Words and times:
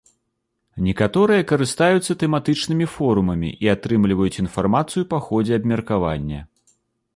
Некаторыя 0.85 1.43
карыстаюцца 1.51 2.11
тэматычнымі 2.23 2.87
форумамі 2.95 3.49
і 3.67 3.71
атрымліваюць 3.75 4.41
інфармацыю 4.47 5.03
па 5.15 5.23
ходзе 5.29 5.53
абмеркавання. 5.63 6.39